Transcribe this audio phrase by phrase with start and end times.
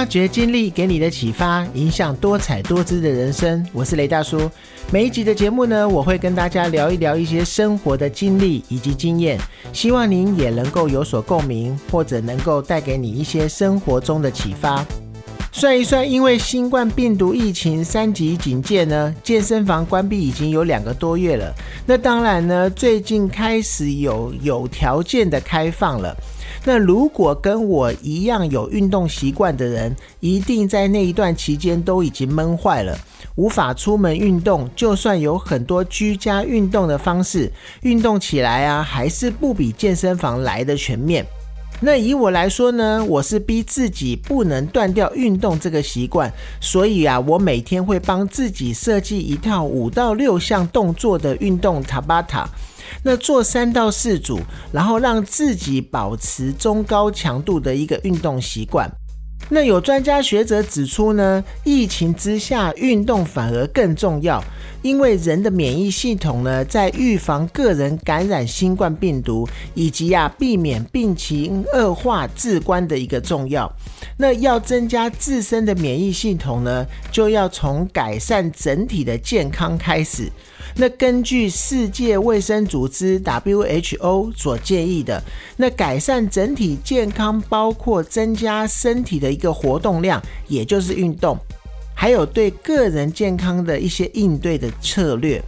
[0.00, 3.62] 发掘经历给你的启发，影响多彩多姿的人生。
[3.70, 4.50] 我是雷大叔。
[4.90, 9.38] 每一集的节目呢，我会跟大家聊一聊一些生活的经历以及经验，
[9.74, 14.82] 希望您也能够有所共鸣，或者能够带给你一些生活中的启发。
[15.52, 21.54] 算一算，因为新冠病毒疫情三级警戒呢，健身房关闭已经有两个多月了。
[21.84, 26.16] 那当然呢，最近开始有有条件的开放了。
[26.64, 32.98] 那如果跟我一样有运动习惯的人，一定在那一段期间都已经闷坏了，
[33.36, 34.68] 无法出门运动。
[34.76, 41.24] 就算有很多居家运动的方式，运动起来啊，还是不比健身房来的全面。
[41.82, 46.30] 那以我来说呢，我是逼自己不能断掉运动这个习惯，
[46.60, 52.46] 所以啊，我每天会帮自己设计一套五到六项动作的运动塔巴塔。
[53.02, 54.40] 那做三到四组，
[54.72, 58.90] 然后让自己保持中高强度的一个运动习惯。
[59.48, 64.40] 那有专家学者指出呢，疫情之下运动反而更重要，
[64.82, 73.68] 因为人的免疫系统呢，在预防个人感染新冠病毒以及啊避免病情恶化至关的一个重要。
[74.18, 80.30] 那要增加自身的免疫系统呢，就要从改善整体的健康开始。
[80.76, 85.22] 那根据世界卫生组织 WHO 所建议的，
[85.56, 91.36] 那改善整体健康包括增加身体的一个活动量，也就是运动，
[91.94, 95.42] 还有对个人健康的一些应对的策略。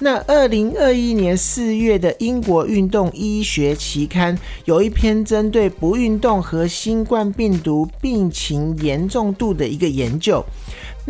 [0.00, 10.44] 那二零二一年四月的英国运动医学期刊有一篇针对不运动和新冠病毒病情严重度的一个研究。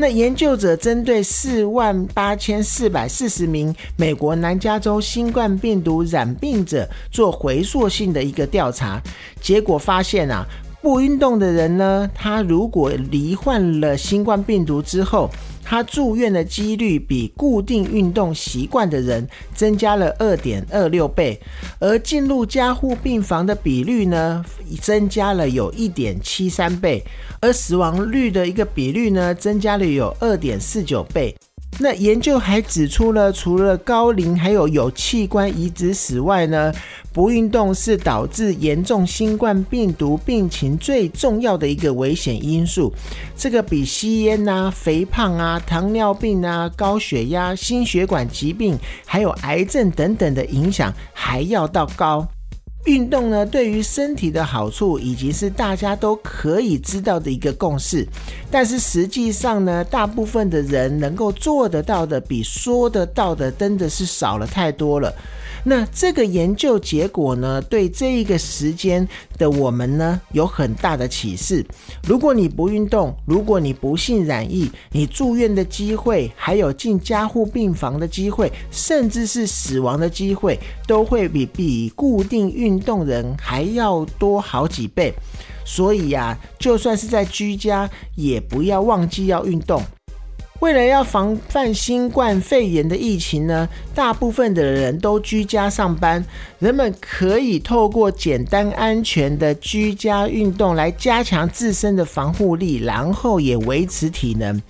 [0.01, 9.03] 那研究者针对四万八千四百四十名美国南加州新冠病毒染病者做回溯性的一个调查，
[9.41, 10.47] 结果发现啊，
[10.89, 15.29] 不运动的人呢，他如果罹患了新冠病毒之后，
[15.63, 21.39] 他住院的几率比固定运动习惯的人增加了二点二六倍，
[21.79, 24.43] 而进入加护病房的比率呢，
[24.81, 27.05] 增加了有一点七三倍，
[27.43, 31.37] 而死亡率的一个比率呢，增加了有二点四九倍。
[31.81, 36.73] 那研究还指出了，除了高龄还有有器官移植史外呢，
[37.13, 42.93] 不运动是导致严重新冠病毒病情最重要的一个危险因素。
[43.37, 48.77] 这个比吸烟啊、肥胖啊、糖尿病啊、高血压、心血管疾病
[49.07, 52.27] 还有癌症等等的影响还要到高。
[52.89, 58.07] 运动呢，对于身体的好处已经是大家都可以知道的一个共识，
[58.51, 65.15] 但是实际上呢，大部分的人能够做得到的，比说得到的，真的是少了太多了。
[65.65, 71.65] 那这个研究结果呢，对这一个时间的我们呢，有很大的启示。
[72.07, 85.13] 如果你不运动，如果你不幸染疫，你住院的机会，还有进加护病房的机会，甚至是死亡的机会，都会比比固定运动人还要多好几倍。
[85.65, 89.83] 所以呀，就算是在居家，也不要忘记要运动。
[90.61, 96.25] 为了要防范新冠肺炎的疫情呢，大部分的人都居家上班。
[96.59, 104.61] 人们可以透过简单安全的居家运动来加强自身的防护力，然后也维持体能。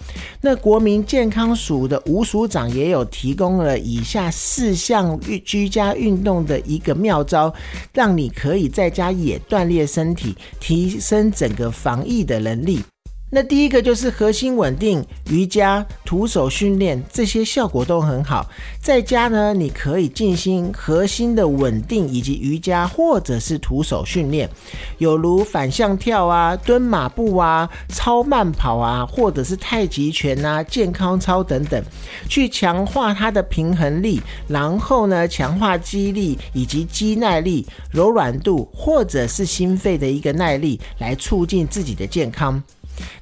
[0.43, 7.53] 那国民健康署的吴署长也有提供了以下四项居家运动的一个妙招，
[7.95, 12.83] 让你可以在家也锻炼身体，提升整个防疫的能力。
[13.31, 18.49] 那第一个就是核心稳定，瑜伽、徒手训练这些效果都很好。
[18.81, 24.49] 在家呢，你可以进行核心的稳定以及瑜伽，或者是徒手训练，
[24.97, 31.85] 有如反向跳啊、蹲马步啊、超慢跑啊，或者是太极拳啊、健康操等等，
[32.31, 42.63] 去强化它的平衡力，然后呢，强化肌力以及肌耐力、柔软度，或者是心肺的一个耐力，来促进自己的健康。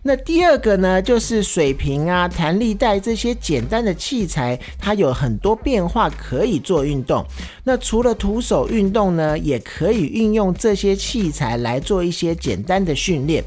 [0.02, 7.24] 那第二个呢，就是水瓶啊、弹力带这些简单的器材，它有很多变化可以做运动。
[7.64, 13.42] 那除了徒手运动呢，也可以运用这些器材来做一些简单的训练，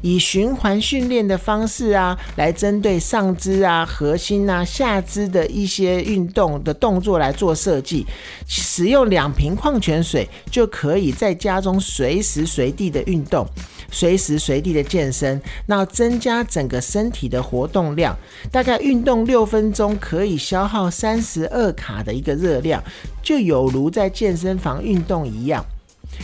[0.00, 8.06] 以循环训练的方式啊，来针对上肢啊、核心啊、下肢的一些运动的动作来做设计。
[8.46, 13.46] 使用两瓶矿泉水就可以在家中随时随地的运动。
[13.90, 18.16] 随时随地的健身，那增加整个身体的活动量，
[18.52, 22.82] 大概运动六分钟可以消耗三十二卡的一个热量，
[23.22, 25.64] 就有如在健身房运动一样。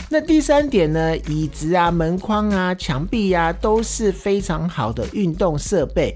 [0.09, 6.15] 那第三点呢，椅子啊、门框啊、墙壁啊，都是非常好的运动设备。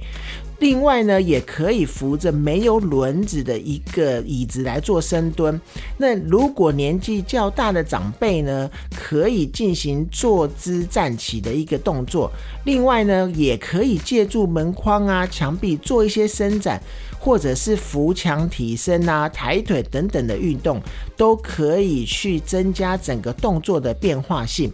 [0.60, 5.60] 另外呢，也可以扶着没有轮子的一个椅子来做深蹲。
[5.98, 12.30] 那如果年纪较大的长辈呢，可以进行坐姿站起的一个动作。
[12.66, 16.82] 另外呢，也可以借助门框啊、墙壁做一些伸展，
[17.18, 20.82] 或者是扶墙提升啊、抬腿等等的运动，
[21.16, 24.70] 都可以去增加整个动作的变化性。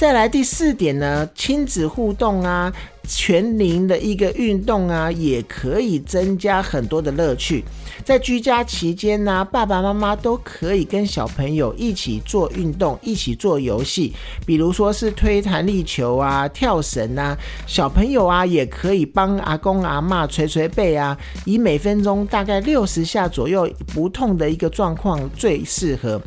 [0.00, 2.72] 再来第四点呢，亲子互动啊，
[3.06, 7.62] 全龄的一个运动啊，也可以增加很多的乐趣。
[8.02, 14.14] 在居家期间呢，爸爸妈妈都可以跟小朋友一起做运动，一起做游戏，
[14.46, 17.36] 比如说是推弹力球啊、跳绳啊。
[17.66, 21.14] 小朋友啊，也可以帮阿公阿妈捶捶背啊，
[21.44, 26.18] 以每分钟大概六十下左右不痛的一个状况最适合。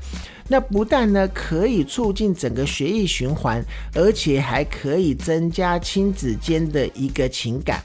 [0.48, 3.63] 那不但呢可以促进整个血液循环，
[3.94, 7.81] 而且还可以增加亲子间的一个情感。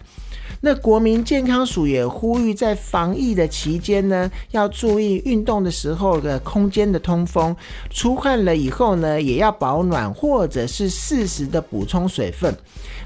[0.61, 7.55] 那国民健康署也呼吁，在防疫的期间呢，要注意运动的时候的空间的通风，
[7.91, 12.53] 出汗了以后呢，也要保暖或者是适时的补充水分，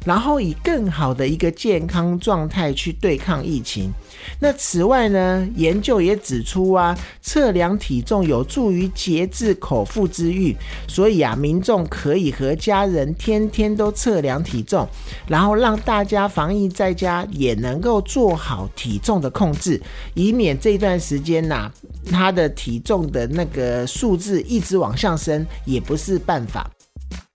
[0.06, 3.92] 然后以更好的一个健康状态去对抗疫情。
[4.38, 10.56] 那此外呢，研究也指出啊，测量体重有助于节制口腹之欲，
[10.88, 14.88] 所以啊，民众可以和家人天天都测量体重，
[15.26, 19.80] 然后让大家防疫在家也能够做好体重的控制，
[20.14, 21.68] 以免这段时间呐，
[22.08, 26.70] 他的体重的那个数字一直往上升，也不是办法。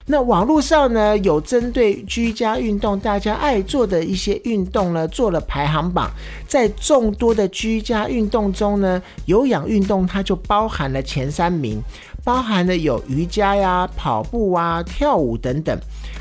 [0.09, 6.09] 那网络上呢，有针对居家运动大家爱做的一些运动呢，做了排行榜。
[6.47, 11.81] 在众多的居家运动中呢，有氧运动它就包含了前三名，
[12.23, 15.77] 包含了有瑜伽呀、跑步啊、跳舞等等。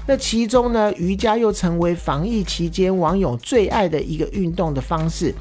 [0.07, 5.35] 那其中呢，瑜伽又成为防疫期间网友最爱的一个运动的方式。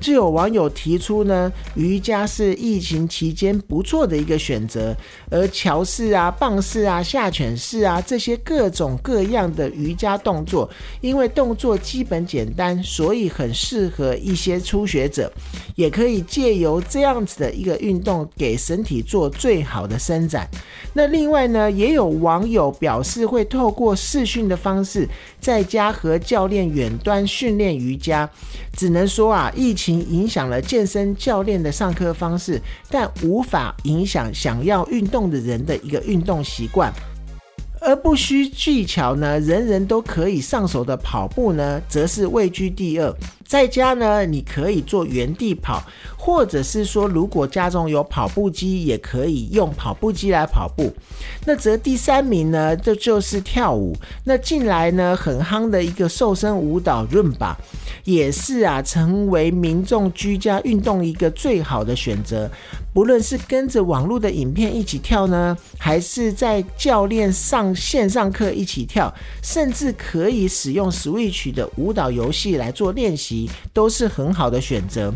[0.00, 4.94] 就有网友提出呢，瑜伽是疫情期间不错的一个选择，
[5.30, 10.68] 而桥式啊、棒式啊、下犬式啊这些各种各样的瑜伽动作，
[11.00, 15.32] 因为动作基本简单，所以很适合一些初学者，
[15.74, 20.48] 也可以借由这样子的一个运动，给身体做最好的伸展。
[20.92, 25.08] 那另外呢，也有网友表示会透过视讯的方式，
[25.46, 28.28] 在家和教练远端训练瑜伽。
[28.76, 32.60] 只能说啊，疫情影响了健身教练的上课方式，
[32.90, 36.92] 但无法影响想要运动的人的一个运动习惯。
[37.80, 43.14] 而不需技巧呢，人人都可以上手的跑步呢，则是位居第二。
[43.46, 45.82] 在家呢，你可以做原地跑，
[46.16, 50.92] 或者是说，如果家中有跑步机，也可以用跑步机来跑步。
[51.44, 53.96] 那则第三名呢，这就是跳舞。
[54.24, 57.54] 那近来呢，很夯的一个瘦身舞蹈 Rumba，
[58.04, 62.50] 也是啊，成为民众居家运动一个最好的选择。
[62.92, 69.12] 不论是跟着网络的影片一起跳呢，还是在教练上线上课一起跳，
[69.42, 73.35] 甚至可以使用 Switch 的舞蹈游戏来做练习。
[73.72, 75.12] 都是很好的选择。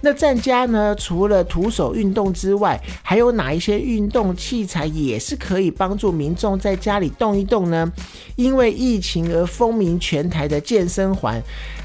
[0.00, 7.90] 那在家呢，除了徒手运动之外，还有哪一些运动器材也是可以帮助民众在家里动一动呢？
[8.34, 11.40] 因为疫情而风靡全台的健身环，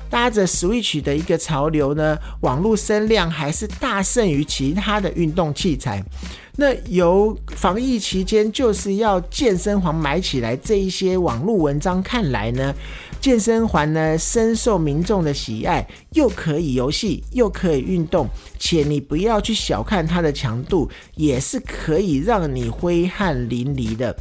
[0.09, 6.03] 搭着 Switch 的一个潮流呢，网络声量还是大胜于其他的运动器材。
[6.59, 12.73] 那由防疫期间就是要健身环买起来这一些网络文章看来呢？
[13.19, 24.15] 健身环呢，深受民众的喜爱，又可以游戏，又可以运动，且你不要去小看它的强度，也是可以让你挥汗淋漓的。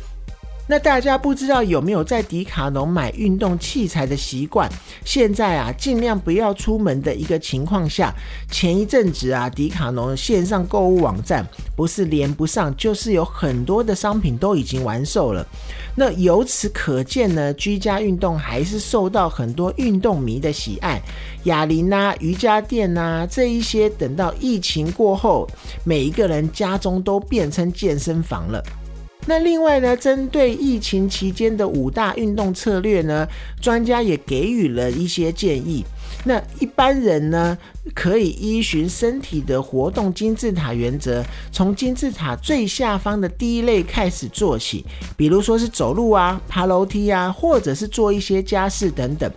[0.69, 4.69] 那大家不知道有没有在迪卡侬买运动器材的习惯？
[5.05, 8.13] 现在啊，尽量不要出门的一个情况下，
[8.51, 11.47] 前一阵子啊，迪卡侬线上购物网站
[11.77, 15.47] 不是连不上，就是有很多的商品都已经完售了。
[15.95, 21.01] 那由此可见呢，居家运动还是受到很多运动迷的喜爱。
[21.45, 25.49] 哑铃啊、瑜伽垫啊这一些，等到疫情过后，
[25.85, 28.61] 每一个人家中都变成健身房了。
[29.29, 33.27] 那另外呢，针对疫情期间的五大运动策略呢，
[33.61, 35.85] 专家也给予了一些建议。
[36.25, 37.57] 那一般人呢，
[37.95, 44.85] 可以依循身体的活动金字塔原则，从金字塔最下方的第一类开始做起，
[45.17, 49.31] 比如说是走路啊、爬楼梯啊，或者是做一些家事等等。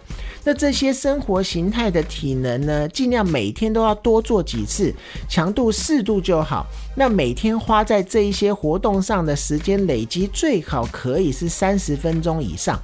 [0.50, 4.91] 那这些生活形态的体能呢，尽量每天都要多做几次，
[5.29, 6.65] 强度适度就好。
[6.96, 12.79] 那每天花在这一些活动上的时间累积最好可以是三十分钟以上。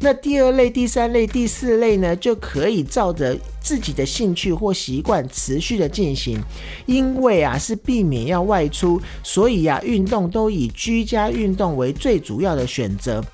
[0.00, 6.42] 那第二类、第三类、第四类呢，就可以照着自己的兴趣或习惯持续的进行。
[6.84, 13.24] 因为啊是避免要外出，所以啊运动都以居家运动为最主要的选择。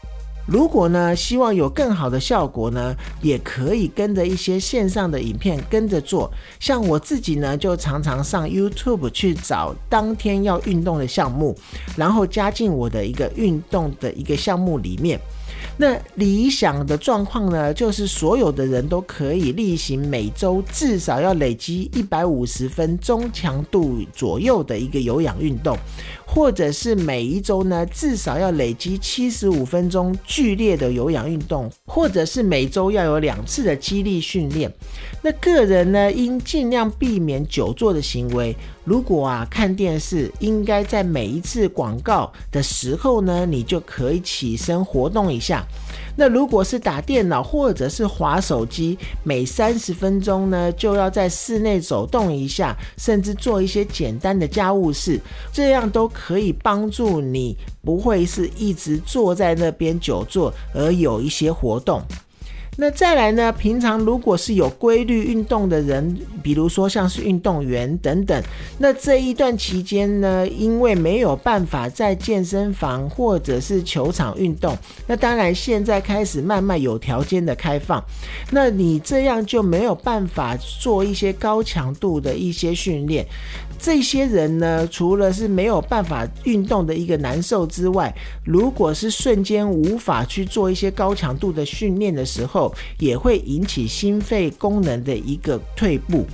[0.46, 6.30] 如果呢，希望有更好的效果呢，也可以跟着一些线上的影片跟着做。
[6.58, 11.56] 像我自己呢，就常常上 YouTube 去找当天要运动的项目，
[11.96, 15.20] 然后加进我的一个运动的一个项目里面。
[15.80, 25.74] 那理想的状况呢，就是所有的人都可以例行每周至少要累积一百五十分钟强度左右的一个有氧运动。
[26.26, 34.72] 或者是每一周呢，至少要累积七十五分钟剧烈的有氧运动，或者是每周要有两次的肌力训练。
[35.22, 38.54] 那个人呢，应尽量避免久坐的行为。
[38.84, 45.66] 如果啊看电视，应该在每一次广告的时候呢，你就可以起身活动一下。
[46.16, 55.18] 那如果是打电脑或者是划手机，每三十分钟呢就要在室内走动一下，甚至做一些简单的家务事，
[55.52, 62.02] 这样都可以帮助你不会是一直坐在那边久坐，而有一些活动。
[62.76, 63.52] 那再来呢？
[63.52, 68.42] 平常如果是有规律运动的人，比如说像是运动员等等，
[68.78, 74.74] 那这一段期间呢，因为没有办法在健身房或者是球场运动，
[75.06, 78.02] 那当然现在开始慢慢有条件的开放，
[78.50, 83.26] 那你这样就没有办法做一些高强度的一些训练。
[83.80, 96.26] 这些人呢，除了是没有办法运动的一个难受之外，如果是瞬间无法去做一些高强度的训练的时候，也会引起心肺功能的一个退步。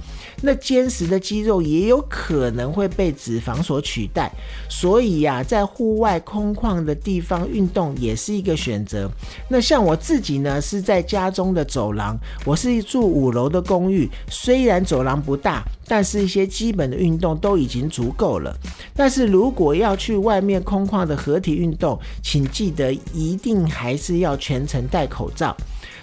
[0.43, 4.31] 那坚实的肌肉也有可能会被脂肪所取代，
[4.69, 9.11] 所以呀，在户外空旷的地方运动也是一个选择。
[9.49, 18.57] 那像我自己呢，是在家中的走廊，我是住五楼的公寓，虽然走廊不大，但是一些基本的运动都已经足够了。
[18.95, 25.57] 但是如果要去外面空旷的合体运动，请记得一定还是要全程戴口罩。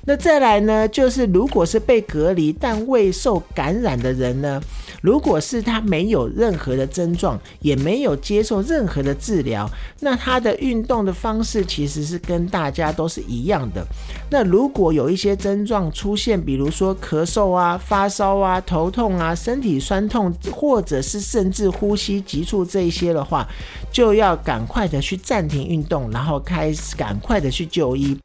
[0.06, 4.62] 那再来呢，就是如果是被隔离但未受感染的人呢，
[5.02, 9.70] 如果是他没有任何的症状，也没有接受任何的治疗，
[10.02, 13.82] 那他的运动的方式其实是跟大家都是一样的。
[14.30, 23.48] 那如果有一些症状出现，比如说咳嗽啊、发烧啊、头痛啊、身体酸痛，或者是甚至呼吸急促这一些的话，
[23.90, 28.18] 就要赶快的去暂停运动，然后开始赶快的去就医。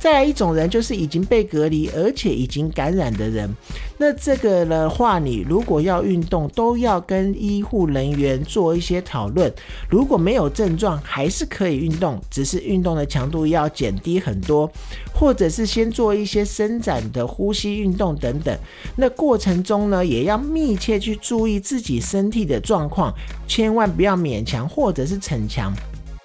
[0.00, 3.48] 再来一种人，就是已经被隔离而且已经感染的人。
[3.96, 9.50] 那这个的话，你如果要运动，都要跟医护人员做一些讨论。
[9.88, 14.70] 如果没有症状，还是可以运动，只是运动的强度要减低很多，
[15.14, 18.54] 或者是先做一些伸展的呼吸运动等等。
[18.96, 23.14] 那过程中呢，也要密切去注意自己身体的状况，
[23.48, 25.72] 千万不要勉强或者是逞强。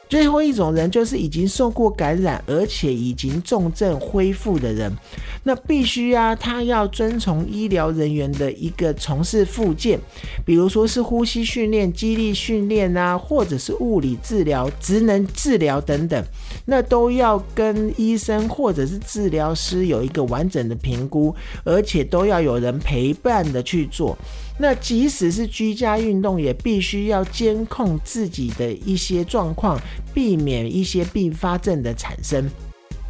[0.10, 4.92] 最后一种人就是已经受过感染，而且已经重症恢复的人，
[5.44, 10.00] 那必须啊，他要遵从医疗人员的一个从事复健，
[10.44, 16.25] 比如说是呼吸训练、肌力训练啊，或者是物理治疗、职能治疗等等，
[16.66, 24.18] 那都要跟医生或者是治疗师有一个完整的评估，而且都要有人陪伴的去做。
[24.62, 29.80] 那即使是居家运动，也必须要监控自己的一些状况，
[30.13, 32.48] 避免一些并发症的产生。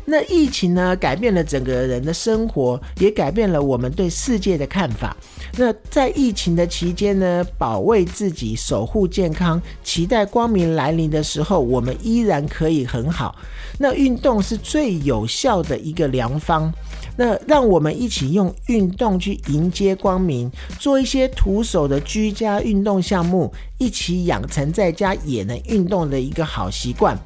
[0.06, 5.16] 那疫情呢，改变了整个人的生活，也改变了我们对世界的看法。
[5.58, 13.36] 那在疫情的期间呢，保卫自己，守护健康，期待光明来临的时候，我们依然可以很好。
[13.78, 16.72] 那运动是最有效的一个良方。
[17.20, 20.50] 那让我们一起用运动去迎接光明，
[20.80, 27.20] 做一些徒手的居家运动项目，一起养成在家也能运动的一个好习惯。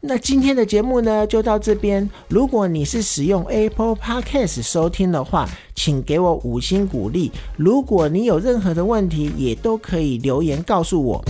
[0.00, 2.10] 那今天的节目呢，就到这边。
[2.26, 7.30] 如果你是使用 Apple Podcast 收听的话，请给我五星鼓励。
[7.56, 11.24] 如果你有任何的问题，也都可以留言告诉我。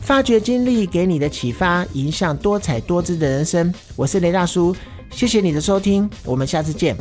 [0.00, 3.70] 发掘经历给你的启发，影响多彩多姿的人生。
[3.94, 4.74] 我是雷大叔，
[5.10, 6.96] 谢谢你的收听，我们下次见。